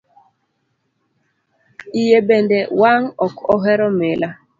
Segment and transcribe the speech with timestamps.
[2.01, 4.29] Iye bende wang' ok ohero mila.